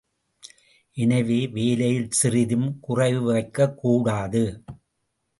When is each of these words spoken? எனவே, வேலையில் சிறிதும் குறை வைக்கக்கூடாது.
எனவே, 0.97 1.47
வேலையில் 1.47 2.09
சிறிதும் 2.11 2.79
குறை 2.79 3.19
வைக்கக்கூடாது. 3.19 4.43